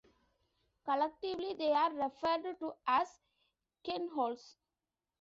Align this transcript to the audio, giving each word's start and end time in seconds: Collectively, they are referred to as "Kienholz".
Collectively, 0.83 1.53
they 1.53 1.71
are 1.73 1.93
referred 1.93 2.41
to 2.59 2.73
as 2.87 3.07
"Kienholz". 3.85 4.55